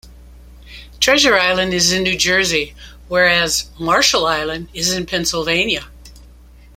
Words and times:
Treasure 0.99 1.37
Island 1.37 1.75
is 1.75 1.91
in 1.91 2.01
New 2.01 2.17
Jersey, 2.17 2.73
whereas 3.07 3.69
Marshall 3.79 4.25
Island 4.25 4.69
is 4.73 4.91
in 4.91 5.05
Pennsylvania. 5.05 5.89